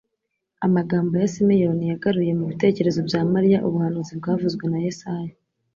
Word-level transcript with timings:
Amagambo 0.65 1.11
ya 1.21 1.27
Simeyoni 1.33 1.83
yagaruye 1.91 2.31
mu 2.39 2.45
bitekerezo 2.51 2.99
bya 3.07 3.21
Mariya 3.33 3.63
ubuhanuzi 3.67 4.13
bwavuzwe 4.19 4.63
na 4.71 4.79
Yesaya 4.85 5.33